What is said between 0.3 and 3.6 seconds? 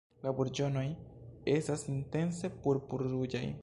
burĝonoj estas intense purpur-ruĝaj.